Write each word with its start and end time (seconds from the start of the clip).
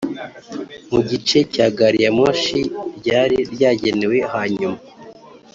mu 0.91 1.01
gice 1.09 1.39
cya 1.53 1.67
gari 1.77 1.99
ya 2.05 2.11
moshi 2.17 2.59
ryari 2.97 3.37
ryagenewe 3.53 4.17
Hanyuma 4.33 4.79